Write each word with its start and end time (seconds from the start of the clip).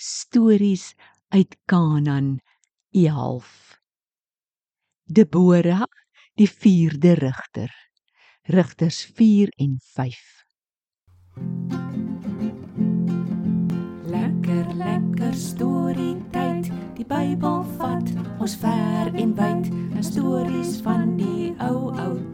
stories 0.00 0.94
uit 1.28 1.56
Kanaan 1.64 2.38
11. 2.90 3.80
Debora, 5.04 5.88
die 6.34 6.50
4de 6.50 7.12
rigter. 7.18 7.74
Rigters 8.42 9.04
4 9.14 9.48
en 9.56 9.80
5. 9.82 10.44
Lekker 14.04 14.74
lekker 14.74 15.34
storie 15.34 16.16
tyd. 16.30 16.70
Die 16.94 17.06
Bybel 17.06 17.64
vat 17.76 18.14
ons 18.38 18.54
ver 18.56 19.10
en 19.14 19.34
wyd. 19.34 19.66
'n 19.98 20.02
Stories 20.02 20.78
van 20.86 21.16
die 21.16 21.54
ou 21.58 21.90
ou 21.90 22.27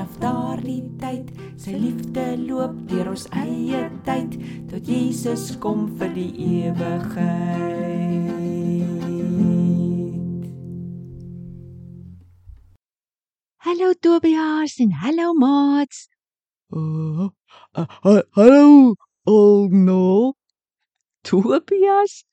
vanaf 0.00 0.16
daardie 0.20 0.82
tyd. 0.98 1.28
Sy 1.60 1.74
liefde 1.76 2.24
loop 2.40 2.72
deur 2.88 3.10
ons 3.12 3.26
eie 3.36 3.82
tyd 4.06 4.36
tot 4.70 4.86
Jesus 4.88 5.58
kom 5.60 5.88
vir 5.98 6.08
die 6.14 6.32
ewigheid. 6.64 8.08
Hallo 13.60 13.92
Tobias 14.00 14.78
en 14.80 14.92
hallo 15.02 15.34
maats. 15.34 16.08
Uh, 16.72 17.28
uh, 17.76 17.86
uh, 18.04 18.22
hallo, 18.32 18.94
Olno. 19.26 20.32
Tobias, 21.22 22.24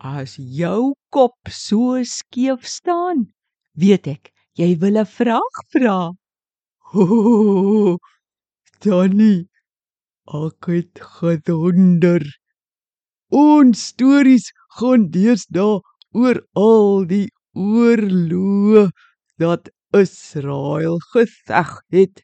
as 0.00 0.38
jou 0.40 0.94
kop 1.12 1.36
so 1.52 2.00
skeef 2.08 2.64
staan, 2.64 3.28
weet 3.76 4.08
ek 4.08 4.32
jy 4.56 4.72
wil 4.80 4.96
'n 4.96 5.04
vraag 5.04 5.64
vra. 5.76 6.16
Oh, 7.00 7.96
Danny, 8.84 9.48
ek 10.28 10.66
het 10.68 11.00
gedonder. 11.00 12.20
Ons 13.32 13.86
stories 13.94 14.50
gaan 14.76 15.06
deesdae 15.14 15.78
oor 16.12 16.40
al 16.52 17.06
die 17.08 17.30
oorloë 17.56 18.84
dat 19.40 19.72
Israel 19.96 21.00
geveg 21.14 21.72
het. 21.96 22.20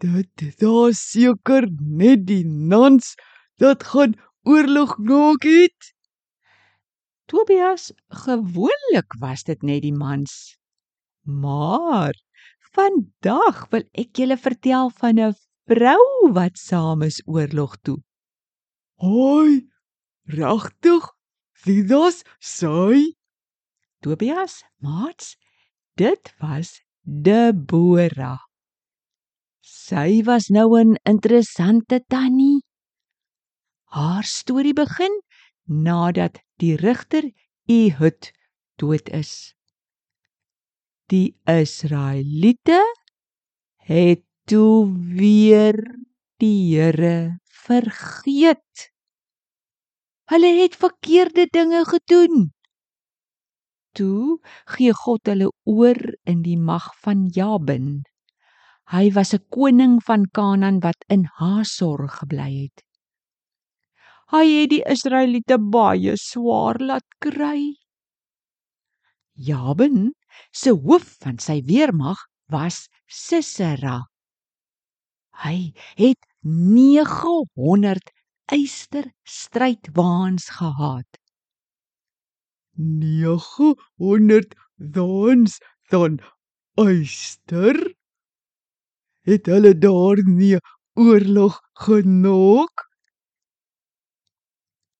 Dit 0.00 0.56
daar 0.64 0.96
seker 0.96 1.68
net 1.76 2.24
die 2.32 2.48
nans 2.48 3.12
dat 3.60 3.84
gaan 3.92 4.16
oorlog 4.48 4.96
maak 4.96 5.44
het. 5.44 5.92
Tobias, 7.28 7.90
gewoonlik 8.24 9.20
was 9.20 9.44
dit 9.44 9.60
net 9.60 9.84
die 9.84 9.92
mans. 9.92 10.56
Maar 11.28 12.16
vandag 12.76 13.66
wil 13.72 13.84
ek 13.96 14.20
julle 14.20 14.36
vertel 14.36 14.90
van 15.00 15.18
'n 15.18 15.34
vrou 15.68 16.32
wat 16.36 16.58
saam 16.58 17.02
is 17.02 17.22
oorlog 17.26 17.76
toe. 17.82 17.98
Hoi, 19.00 19.68
regtig? 20.38 21.04
Wie 21.64 21.82
das 21.84 22.22
sy? 22.38 23.16
Tobias, 24.02 24.62
maats, 24.84 25.36
dit 25.96 26.34
was 26.40 26.80
Debora. 27.02 28.36
Sy 29.62 30.22
was 30.28 30.48
nou 30.48 30.78
'n 30.78 30.96
interessante 31.04 32.04
tannie. 32.08 32.62
Haar 33.90 34.24
storie 34.24 34.74
begin 34.74 35.22
nadat 35.64 36.38
die 36.60 36.76
rigter 36.76 37.32
Ehud 37.66 38.32
dood 38.76 39.08
is. 39.08 39.55
Die 41.06 41.36
Israeliete 41.46 42.80
het 43.86 44.24
toe 44.50 44.90
weer 44.90 45.78
die 46.42 46.74
Here 46.74 47.38
vergeet. 47.46 48.90
Hulle 50.26 50.50
het 50.58 50.74
verkeerde 50.74 51.46
dinge 51.54 51.84
gedoen. 51.86 52.50
Toe 53.94 54.40
gee 54.74 54.90
God 55.04 55.30
hulle 55.30 55.52
oor 55.62 56.02
in 56.26 56.42
die 56.42 56.58
mag 56.58 56.90
van 57.06 57.28
Jabin. 57.30 58.02
Hy 58.90 59.06
was 59.14 59.30
'n 59.34 59.46
koning 59.46 60.02
van 60.02 60.26
Kanaan 60.26 60.82
wat 60.82 61.06
in 61.06 61.30
Hasor 61.38 62.08
gebly 62.18 62.66
het. 62.66 62.82
Hy 64.34 64.44
het 64.58 64.70
die 64.70 64.82
Israeliete 64.82 65.58
baie 65.58 66.18
swaar 66.18 66.82
laat 66.82 67.06
kry. 67.22 67.78
Jabin 69.38 70.10
se 70.52 70.70
hoof 70.70 71.16
van 71.22 71.38
sy 71.38 71.60
weermag 71.66 72.18
was 72.52 72.86
Sisera. 73.06 74.06
Hy 75.44 75.72
het 75.98 76.20
900 76.42 78.10
eyster 78.52 79.10
strydwaans 79.24 80.48
gehad. 80.58 81.08
900 82.76 84.54
dans 84.76 85.58
dan 85.90 86.18
eyster 86.76 87.76
het 89.26 89.46
hulle 89.50 89.72
daar 89.78 90.20
nie 90.28 90.56
oorlog 90.94 91.60
genoeg 91.86 92.86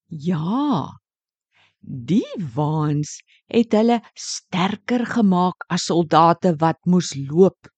Ja. 0.09 0.99
Die 1.87 2.27
waans 2.55 3.21
het 3.47 3.73
hulle 3.79 4.01
sterker 4.19 5.07
gemaak 5.07 5.67
as 5.71 5.87
soldate 5.87 6.57
wat 6.59 6.79
moes 6.85 7.15
loop. 7.15 7.71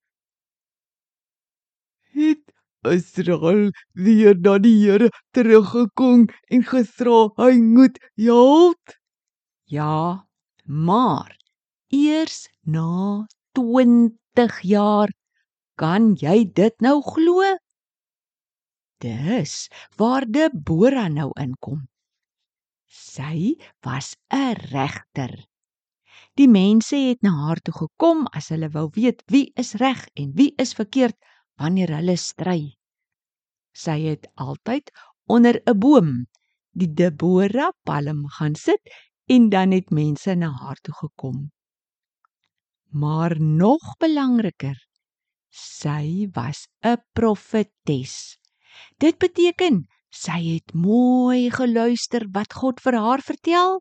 het 2.18 2.44
Israel 2.88 3.68
weer 3.92 4.36
na 4.38 4.56
die 4.58 4.76
Here 4.80 5.10
teruggekom 5.36 6.26
en 6.54 6.64
gevra 6.70 7.18
hy 7.40 7.58
moet 7.62 7.98
help 8.16 8.96
Ja, 9.68 10.24
maar 10.64 11.36
eers 11.92 12.46
na 12.64 13.26
20 13.58 14.60
jaar 14.62 15.12
kan 15.76 16.14
jy 16.16 16.46
dit 16.54 16.74
nou 16.80 17.02
glo? 17.04 17.44
Dis 19.04 19.68
waar 20.00 20.26
Debora 20.26 21.06
nou 21.08 21.30
inkom. 21.38 21.84
Sy 22.98 23.54
was 23.86 24.16
'n 24.30 24.54
regter. 24.74 25.32
Die 26.38 26.48
mense 26.48 26.96
het 26.96 27.22
na 27.22 27.30
haar 27.44 27.60
toe 27.62 27.74
gekom 27.74 28.26
as 28.38 28.48
hulle 28.52 28.68
wou 28.74 28.88
weet 28.94 29.22
wie 29.32 29.52
is 29.62 29.74
reg 29.82 30.00
en 30.14 30.32
wie 30.38 30.52
is 30.64 30.74
verkeerd 30.78 31.16
wanneer 31.58 31.92
hulle 31.98 32.16
stry. 32.16 32.60
Sy 33.74 33.98
het 34.10 34.26
altyd 34.34 34.90
onder 35.34 35.60
'n 35.66 35.78
boom, 35.78 36.10
die 36.72 36.90
Debora 37.00 37.70
palm 37.86 38.26
gaan 38.36 38.54
sit 38.54 38.82
en 39.34 39.48
dan 39.54 39.70
het 39.76 39.90
mense 39.90 40.34
na 40.34 40.50
haar 40.62 40.80
toe 40.82 40.94
gekom. 40.94 41.50
Maar 42.90 43.40
nog 43.40 43.96
belangriker, 43.98 44.78
sy 45.50 46.28
was 46.32 46.66
'n 46.82 46.98
profetes. 47.12 48.38
Dit 48.98 49.18
beteken 49.18 49.86
sy 50.10 50.40
het 50.54 50.74
mooi 50.74 51.50
geluister 51.50 52.26
wat 52.32 52.52
God 52.52 52.80
vir 52.80 52.96
haar 52.96 53.22
vertel 53.22 53.80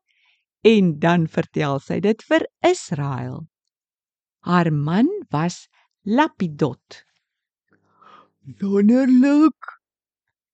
en 0.68 0.98
dan 1.00 1.28
vertel 1.28 1.80
sy 1.80 2.00
dit 2.04 2.24
vir 2.30 2.46
Israel. 2.66 3.48
Haar 4.44 4.72
man 4.72 5.08
was 5.32 5.68
Lapidot. 6.04 7.04
wonderlik 8.62 9.74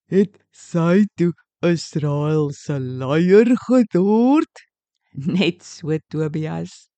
het 0.10 0.40
sy 0.52 1.06
toe 1.16 1.32
Israel 1.62 2.50
se 2.52 2.80
leier 2.80 3.54
geword 3.68 4.64
Net 5.14 5.62
so 5.62 5.94
Tobias. 6.10 6.90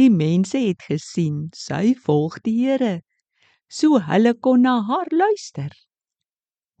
Die 0.00 0.08
mense 0.08 0.56
het 0.56 0.80
gesien 0.88 1.50
sy 1.52 1.92
volg 2.06 2.38
die 2.46 2.54
Here, 2.64 3.02
so 3.68 4.00
hulle 4.00 4.32
kon 4.40 4.64
na 4.64 4.80
haar 4.88 5.12
luister. 5.12 5.68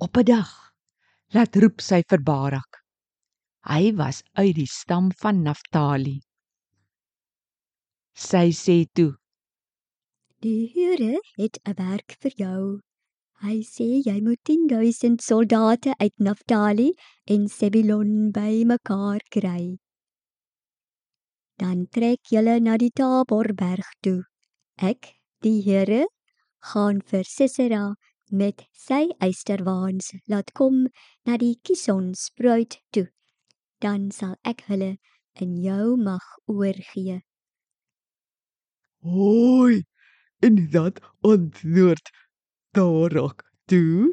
Op 0.00 0.16
'n 0.16 0.24
dag 0.24 0.71
laat 1.32 1.56
roep 1.56 1.80
sy 1.80 2.02
vir 2.10 2.20
Barak. 2.20 2.78
Hy 3.64 3.92
was 3.96 4.20
uit 4.36 4.56
die 4.58 4.68
stam 4.68 5.08
van 5.22 5.42
Naftali. 5.46 6.18
Sy 8.12 8.50
sê 8.52 8.82
toe: 8.92 9.14
Die 10.44 10.68
Here 10.74 11.20
het 11.38 11.56
'n 11.64 11.76
werk 11.78 12.16
vir 12.20 12.34
jou. 12.36 12.80
Hy 13.42 13.56
sê 13.64 13.88
jy 14.08 14.18
moet 14.20 14.42
10000 14.44 15.22
soldate 15.22 15.94
uit 15.98 16.16
Naftali 16.18 16.90
en 17.26 17.48
Zebulon 17.48 18.30
bymekaar 18.30 19.22
kry. 19.30 19.78
Dan 21.58 21.86
trek 21.86 22.20
julle 22.28 22.60
na 22.60 22.76
die 22.76 22.90
Taborberg 22.90 23.88
toe. 24.02 24.22
Ek, 24.76 25.14
die 25.42 25.62
Here, 25.62 26.06
gaan 26.72 27.00
vir 27.00 27.24
Sisera 27.24 27.94
met 28.32 28.64
sy 28.72 29.12
eysterwaans 29.20 30.12
laat 30.32 30.52
kom 30.58 30.86
na 31.28 31.36
die 31.36 31.54
Kison 31.62 32.12
spruit 32.18 32.80
toe. 32.90 33.06
Dan 33.84 34.10
sal 34.10 34.36
ek 34.48 34.64
hulle 34.70 34.96
in 35.40 35.56
jou 35.60 35.96
mag 36.00 36.24
oorgee. 36.46 37.20
Hoi, 39.02 39.82
en 40.42 40.58
dat 40.70 41.00
antwoord 41.26 42.10
Barak 42.72 43.44
toe. 43.66 44.12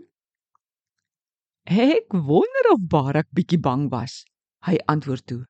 Ek 1.69 2.09
wonder 2.11 2.71
of 2.73 2.81
Barak 2.89 3.29
bietjie 3.31 3.59
bang 3.61 3.87
was. 3.93 4.25
Hy 4.65 4.79
antwoord 4.91 5.25
toe: 5.29 5.43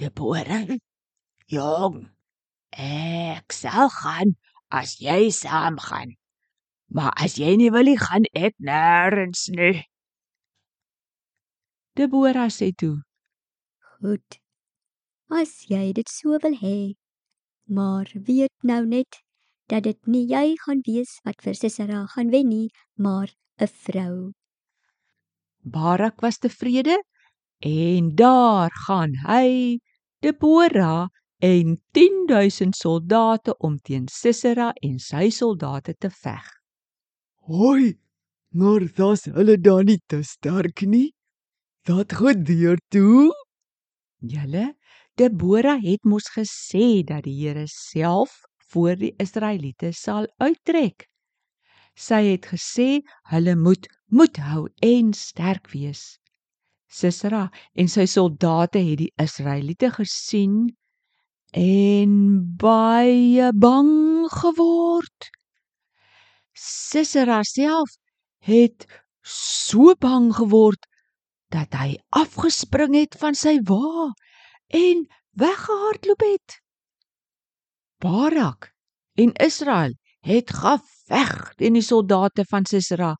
Deborah, 0.00 0.78
jong, 1.52 2.08
ek 2.72 3.52
sal 3.52 3.92
gaan 4.00 4.34
as 4.72 4.96
jy 5.04 5.28
saam 5.34 5.78
gaan. 5.78 6.16
Maar 6.90 7.12
as 7.22 7.38
jy 7.38 7.54
nie 7.56 7.70
wil 7.70 7.86
nie, 7.86 7.98
gaan 7.98 8.26
ek 8.34 8.56
nêrens 8.58 9.46
nie. 9.54 9.84
Deborah 11.94 12.50
sê 12.50 12.72
toe: 12.74 13.02
Goed. 14.00 14.40
As 15.30 15.52
jy 15.70 15.92
dit 15.94 16.10
so 16.10 16.38
wil 16.42 16.56
hê. 16.58 16.94
Maar 17.70 18.10
weet 18.14 18.66
nou 18.66 18.82
net 18.86 19.20
dat 19.70 19.84
dit 19.86 20.06
nie 20.10 20.24
jy 20.26 20.56
gaan 20.64 20.82
wees 20.86 21.20
wat 21.26 21.38
vir 21.46 21.54
Sisera 21.54 22.02
gaan 22.10 22.32
wen 22.34 22.48
nie, 22.48 22.68
maar 22.98 23.30
'n 23.60 23.70
vrou. 23.84 24.32
Barak 25.62 26.20
was 26.20 26.38
tevrede 26.38 26.98
en 27.62 28.14
daar 28.16 28.70
gaan 28.86 29.14
hy, 29.28 29.78
Deborah 30.22 31.08
en 31.38 31.78
10000 31.92 32.74
soldate 32.74 33.56
om 33.58 33.78
teen 33.78 34.08
Sisera 34.08 34.72
en 34.82 34.98
sy 34.98 35.30
soldate 35.30 35.94
te 35.94 36.10
veg. 36.10 36.59
Hoi, 37.50 37.98
maar 38.54 38.84
das 38.94 39.24
hulle 39.26 39.56
dan 39.58 39.88
nie 39.88 39.98
te 40.06 40.20
sterk 40.22 40.84
nie. 40.86 41.08
Dat 41.82 42.12
gebeur 42.14 42.78
toe. 42.94 43.32
Julle, 44.22 44.76
Deborah 45.18 45.80
het 45.82 46.06
mos 46.06 46.28
gesê 46.30 47.02
dat 47.02 47.24
die 47.26 47.34
Here 47.40 47.64
self 47.66 48.36
voor 48.70 48.94
die 49.00 49.10
Israeliete 49.18 49.90
sal 49.90 50.28
uittrek. 50.38 51.08
Sy 51.98 52.20
het 52.28 52.46
gesê 52.52 53.00
hulle 53.32 53.56
moet 53.58 53.90
moed 54.14 54.38
hou 54.46 54.68
en 54.86 55.10
sterk 55.10 55.72
wees. 55.74 56.20
Sisera 56.86 57.48
en 57.74 57.90
sy 57.90 58.06
soldate 58.06 58.78
het 58.78 59.02
die 59.02 59.10
Israeliete 59.18 59.90
gesien 59.98 60.70
en 61.50 62.14
baie 62.62 63.50
bang 63.58 64.30
geword. 64.38 65.32
Sisera 66.60 67.40
self 67.42 67.94
het 68.44 68.84
so 69.24 69.94
bang 69.96 70.28
geword 70.36 70.84
dat 71.54 71.72
hy 71.80 71.96
afgespring 72.12 72.94
het 72.98 73.16
van 73.20 73.36
sy 73.38 73.56
wa 73.70 74.10
en 74.76 75.06
weggehardloop 75.40 76.24
het. 76.26 76.58
Barak 78.04 78.70
en 79.16 79.32
Israel 79.40 79.96
het 80.26 80.52
geveg 80.52 81.32
teen 81.56 81.78
die 81.78 81.84
soldate 81.84 82.44
van 82.52 82.68
Sisera 82.68 83.14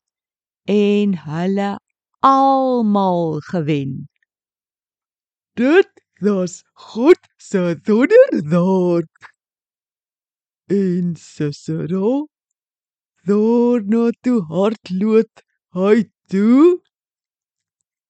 en 0.69 1.17
hulle 1.25 1.71
almal 2.21 3.39
gewen. 3.49 4.05
Dit 5.57 5.89
was 6.21 6.61
God 6.73 7.19
se 7.37 7.79
wonderdaad. 7.89 9.09
En 10.69 11.15
Sisera 11.17 12.21
daarna 13.27 14.09
toe 14.23 14.39
hardloop 14.49 15.43
hy 15.77 16.09
toe. 16.31 16.81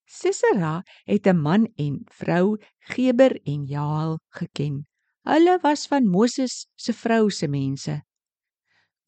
Sisera 0.06 0.82
het 1.04 1.26
'n 1.26 1.40
man 1.40 1.66
en 1.76 2.04
vrou 2.18 2.56
Geber 2.92 3.40
en 3.44 3.66
Jael 3.66 4.18
geken. 4.38 4.86
Hulle 5.24 5.58
was 5.62 5.86
van 5.86 6.06
Moses 6.06 6.66
se 6.74 6.92
vrou 6.92 7.30
se 7.30 7.46
mense. 7.48 8.02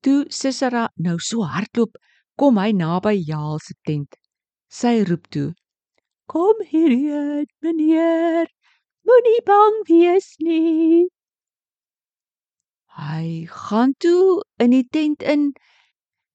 Toe 0.01 0.25
Sisera 0.29 0.91
nou 0.97 1.19
so 1.19 1.43
hardloop, 1.43 1.97
kom 2.37 2.57
hy 2.59 2.73
naby 2.73 3.15
Jael 3.31 3.59
se 3.59 3.75
tent. 3.83 4.17
Sy 4.69 5.05
roep 5.09 5.27
toe: 5.31 5.55
"Kom 6.27 6.55
hierheen, 6.71 7.47
meneer. 7.61 8.47
Moenie 9.05 9.43
bang 9.45 9.77
wees 9.89 10.35
nie." 10.39 11.09
Hy 12.95 13.47
gaan 13.51 13.93
toe 13.99 14.45
in 14.59 14.71
die 14.71 14.87
tent 14.89 15.23
in 15.23 15.53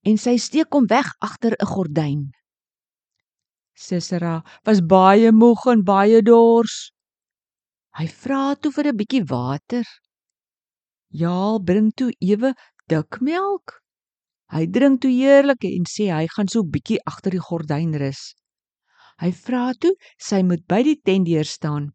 en 0.10 0.18
sy 0.18 0.36
steek 0.42 0.74
hom 0.74 0.88
weg 0.90 1.10
agter 1.28 1.54
'n 1.56 1.72
gordyn. 1.74 2.22
Sisera 3.86 4.36
was 4.66 4.82
baie 4.82 5.32
moeg 5.32 5.66
en 5.74 5.84
baie 5.92 6.22
dors. 6.22 6.78
Hy 7.98 8.08
vra 8.22 8.56
toe 8.56 8.72
vir 8.76 8.88
'n 8.90 8.98
bietjie 9.02 9.26
water. 9.36 9.86
Jaal 11.22 11.60
bring 11.70 11.90
toe 11.98 12.12
ewe 12.32 12.54
dik 12.92 13.22
melk. 13.22 13.80
Hy 14.54 14.66
drink 14.76 15.02
toe 15.02 15.14
heerlik 15.14 15.64
en 15.64 15.86
sê 15.86 16.10
hy 16.10 16.26
gaan 16.34 16.50
so 16.50 16.64
bietjie 16.64 17.00
agter 17.12 17.32
die 17.32 17.46
gordyn 17.50 17.94
rus. 18.02 18.34
Hy 19.22 19.32
vra 19.46 19.74
toe 19.82 19.94
sy 20.18 20.42
moet 20.44 20.64
by 20.68 20.82
die 20.88 21.00
tentdeur 21.08 21.46
staan. 21.46 21.92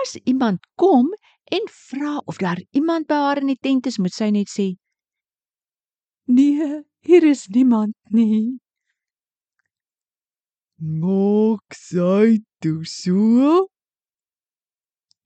As 0.00 0.16
iemand 0.24 0.60
kom 0.80 1.10
en 1.56 1.68
vra 1.88 2.14
of 2.26 2.38
daar 2.38 2.62
iemand 2.72 3.06
by 3.06 3.18
haar 3.26 3.42
in 3.42 3.52
die 3.52 3.62
tent 3.66 3.86
is, 3.86 3.98
moet 3.98 4.14
sy 4.14 4.30
net 4.30 4.48
sê: 4.48 4.74
"Nee, 6.26 6.82
hier 7.02 7.24
is 7.24 7.46
niemand 7.48 7.94
nie." 8.10 8.58
Maak 10.82 11.76
sy 11.78 12.42
toe 12.58 12.82
so? 12.84 13.68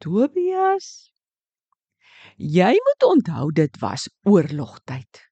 Tobias, 0.04 1.08
jy 2.36 2.74
moet 2.76 3.06
onthou 3.08 3.48
dit 3.56 3.78
was 3.80 4.04
oorlogtyd. 4.28 5.22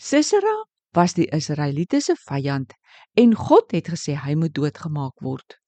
Sisera 0.00 0.54
was 0.96 1.12
die 1.18 1.28
Israeliete 1.36 2.00
se 2.00 2.16
vyand 2.24 2.72
en 3.20 3.34
God 3.36 3.76
het 3.76 3.92
gesê 3.92 4.16
hy 4.16 4.32
moet 4.40 4.54
doodgemaak 4.56 5.20
word. 5.20 5.58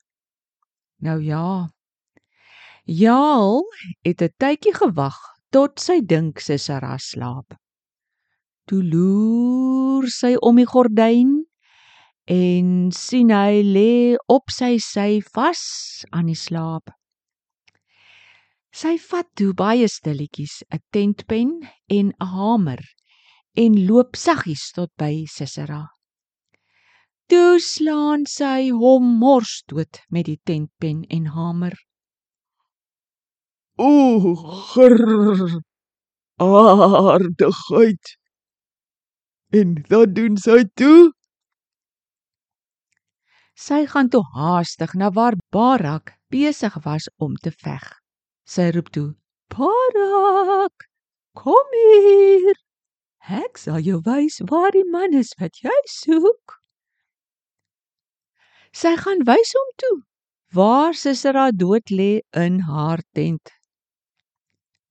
Nou 1.05 1.21
ja. 1.21 1.69
Jaal 2.89 3.61
het 4.01 4.23
'n 4.23 4.33
tydjie 4.41 4.75
gewag 4.75 5.21
tot 5.53 5.81
sy 5.81 6.01
dink 6.01 6.41
Sisera 6.41 6.97
slaap. 6.97 7.60
Toe 8.71 8.85
loer 8.87 10.05
sy 10.15 10.37
om 10.47 10.61
die 10.61 10.69
gordyn 10.73 11.31
en 12.31 12.67
sien 12.95 13.33
hy 13.35 13.65
lê 13.67 13.95
op 14.31 14.53
sy 14.55 14.77
sy 14.79 15.19
vas 15.35 15.63
aan 16.15 16.29
die 16.31 16.39
slaap. 16.39 16.93
Sy 18.71 18.93
vat 19.03 19.27
toe 19.35 19.51
baie 19.59 19.89
stilletjies 19.91 20.63
'n 20.71 20.79
tentpen 20.95 21.51
en 21.97 22.13
'n 22.15 22.29
hamer 22.35 22.83
en 23.65 23.81
loop 23.89 24.15
saggies 24.15 24.71
tot 24.77 24.93
by 25.03 25.27
Sisera. 25.27 25.83
Toe 27.27 27.59
slaan 27.59 28.23
sy 28.37 28.71
hom 28.71 29.11
mors 29.19 29.65
dood 29.67 29.99
met 30.15 30.31
die 30.31 30.39
tentpen 30.47 31.03
en 31.11 31.27
hamer. 31.35 31.75
O, 33.79 33.91
grrr. 34.71 35.59
Aardigheid. 36.39 38.20
En 39.51 39.71
wat 39.89 40.15
doen 40.15 40.37
sy 40.39 40.63
toe? 40.79 41.11
Sy 43.59 43.81
gaan 43.91 44.09
toe 44.09 44.23
haastig 44.35 44.93
na 44.95 45.11
waar 45.11 45.35
Barak 45.51 46.15
besig 46.31 46.77
was 46.85 47.09
om 47.19 47.35
te 47.35 47.51
veg. 47.51 47.83
Sy 48.47 48.71
roep 48.71 48.93
toe: 48.95 49.09
"Barak, 49.51 50.87
kom 51.35 51.75
hier. 51.75 52.55
Ek 53.27 53.59
sal 53.59 53.83
jou 53.83 53.99
wys 54.07 54.39
waar 54.51 54.71
die 54.71 54.87
man 54.87 55.19
is 55.19 55.35
wat 55.41 55.59
jy 55.67 55.79
soek." 55.87 56.61
Sy 58.73 58.95
gaan 59.03 59.27
wys 59.27 59.53
hom 59.59 59.71
toe 59.83 59.97
waar 60.55 60.95
Sisera 60.95 61.51
dood 61.51 61.91
lê 61.91 62.23
in 62.31 62.61
haar 62.71 63.03
tent. 63.15 63.51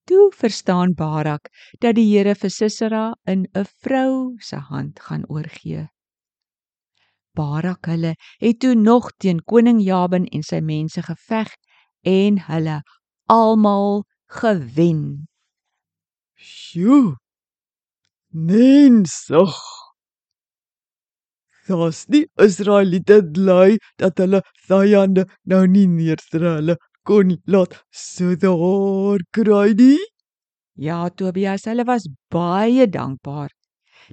Toe 0.10 0.32
verstaan 0.34 0.94
Barak 0.98 1.52
dat 1.78 1.94
die 1.96 2.08
Here 2.10 2.34
vir 2.34 2.50
Sisera 2.50 3.14
in 3.30 3.46
'n 3.54 3.66
vrou 3.82 4.38
se 4.42 4.58
hand 4.58 5.00
gaan 5.00 5.26
oorgee. 5.30 5.86
Barak 7.38 7.86
hulle 7.86 8.16
het 8.42 8.60
toe 8.60 8.74
nog 8.76 9.12
teen 9.22 9.44
koning 9.46 9.82
Jabin 9.82 10.26
en 10.26 10.44
sy 10.44 10.62
mense 10.62 11.02
geveg 11.06 11.54
en 12.02 12.42
hulle 12.48 12.82
almal 13.30 14.04
gewen. 14.40 15.28
Sjoe. 16.36 17.16
Mensig. 18.34 19.56
Dous 21.68 22.06
die 22.10 22.26
Israeliete 22.42 23.22
bly 23.22 23.78
dat 24.02 24.18
hulle 24.18 24.42
vyande 24.66 25.30
nou 25.46 25.68
nie 25.68 25.86
neerstrel 25.86 26.56
hulle 26.56 26.78
kon 27.08 27.28
nie 27.32 27.42
laat 27.46 27.76
so 27.92 28.36
daar 28.36 29.20
kry 29.32 29.74
nie. 29.74 30.00
Ja, 30.80 31.10
Tobias, 31.10 31.66
hulle 31.68 31.84
was 31.84 32.08
baie 32.32 32.88
dankbaar. 32.88 33.52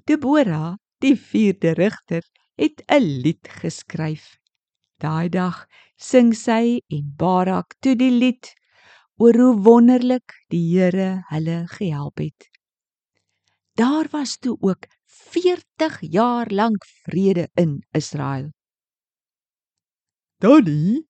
Deborah, 0.07 0.77
die 1.01 1.15
vierde 1.15 1.75
rigter, 1.79 2.25
het 2.57 2.83
'n 2.89 3.05
lied 3.23 3.47
geskryf. 3.61 4.37
Daai 4.99 5.29
dag 5.29 5.67
sing 5.97 6.33
sy 6.35 6.81
en 6.89 7.15
Barak 7.17 7.77
toe 7.81 7.95
die 7.95 8.11
lied 8.11 8.53
oor 9.21 9.37
hoe 9.41 9.57
wonderlik 9.65 10.33
die 10.53 10.65
Here 10.73 11.25
hulle 11.31 11.59
gehelp 11.69 12.19
het. 12.19 12.49
Daar 13.77 14.09
was 14.13 14.39
toe 14.39 14.57
ook 14.61 14.87
40 15.05 16.01
jaar 16.01 16.49
lank 16.51 16.85
vrede 17.05 17.49
in 17.55 17.85
Israel. 17.93 18.51
Tannie, 20.41 21.05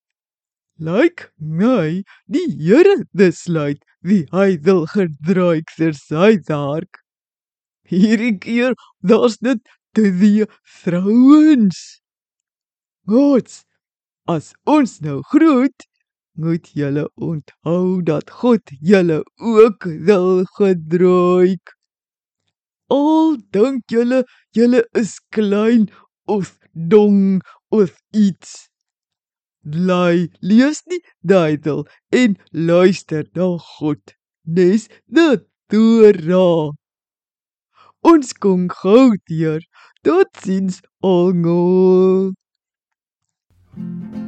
lyk 0.79 1.31
my 1.39 2.03
die 2.27 2.47
Here 2.59 3.03
besluit 3.13 3.83
wie 4.01 4.25
hy 4.31 4.57
wil 4.67 4.85
gedruik 4.93 5.71
vir 5.77 5.93
sy 5.97 6.37
werk. 6.49 7.01
Hierdie 7.87 8.37
keer 8.39 8.75
daar's 9.01 9.37
dit 9.39 9.61
twee 9.97 10.45
vrouens. 10.83 11.79
Gods, 13.07 13.63
as 14.27 14.53
ons 14.67 14.99
nou 15.01 15.21
groet, 15.31 15.87
moet 16.37 16.69
julle 16.77 17.07
onthou 17.15 18.01
dat 18.05 18.29
God 18.29 18.61
julle 18.81 19.23
ook 19.39 19.87
wil 20.09 20.45
gedruik. 20.57 21.73
Al 22.93 23.37
dink 23.51 23.89
julle 23.91 24.23
julle 24.55 24.83
is 24.93 25.17
klein 25.33 25.89
of 26.27 26.57
dong 26.73 27.41
of 27.71 27.95
iets. 28.13 28.69
Bly 29.67 30.29
lees 30.41 30.81
die 30.87 31.01
Bybel 31.27 31.83
en 32.11 32.37
luister 32.51 33.25
na 33.35 33.49
God. 33.57 34.15
Nes 34.45 34.87
die 35.11 35.43
Torah. 35.69 36.71
Ons 38.07 38.31
kom 38.33 38.67
gou 38.71 39.11
deur. 39.27 39.61
Totsiens 40.03 40.81
almal. 41.03 42.33
thank 43.77 44.15
you 44.15 44.26